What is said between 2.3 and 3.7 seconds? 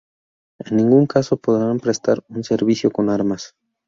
servicio con armas".